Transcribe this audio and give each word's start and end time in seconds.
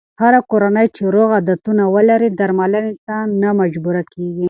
هره 0.21 0.39
کورنۍ 0.51 0.87
چې 0.95 1.03
روغ 1.15 1.29
عادتونه 1.37 1.83
ولري، 1.95 2.29
درملنې 2.39 2.93
ته 3.07 3.15
نه 3.41 3.49
مجبوره 3.59 4.03
کېږي. 4.13 4.39